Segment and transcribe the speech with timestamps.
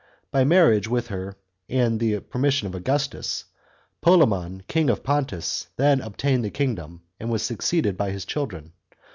[0.31, 1.35] By marriage with her
[1.69, 3.45] and the permission of Augustus,
[4.01, 8.73] Polemon, king of Pontus, then obtained the kingdom, and was succeeded by his children.